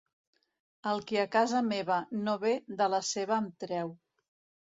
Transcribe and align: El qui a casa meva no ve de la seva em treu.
El 0.91 1.01
qui 1.11 1.19
a 1.23 1.25
casa 1.35 1.61
meva 1.67 1.97
no 2.23 2.35
ve 2.45 2.55
de 2.81 2.87
la 2.95 3.03
seva 3.11 3.39
em 3.43 3.53
treu. 3.65 3.93